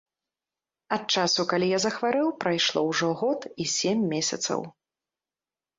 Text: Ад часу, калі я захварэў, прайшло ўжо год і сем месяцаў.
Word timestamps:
Ад 0.97 1.03
часу, 1.17 1.45
калі 1.51 1.67
я 1.73 1.79
захварэў, 1.85 2.33
прайшло 2.47 2.79
ўжо 2.89 3.07
год 3.21 3.41
і 3.61 3.73
сем 3.77 3.97
месяцаў. 4.17 4.59